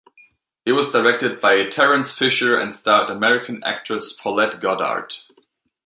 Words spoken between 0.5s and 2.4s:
It was directed by Terence